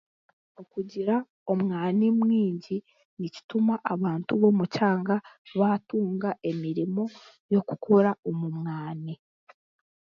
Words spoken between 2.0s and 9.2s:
mwingi nikituma abantu b'omukyanga baatunga emirimo y'okukora omu mwani